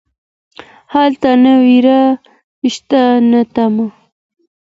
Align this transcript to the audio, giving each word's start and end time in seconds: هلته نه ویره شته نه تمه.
هلته 0.93 1.29
نه 1.43 1.53
ویره 1.63 2.01
شته 2.73 3.01
نه 3.29 3.41
تمه. 3.53 3.87